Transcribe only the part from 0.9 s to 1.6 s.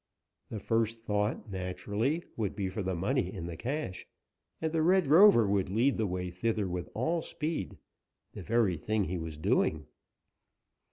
thought,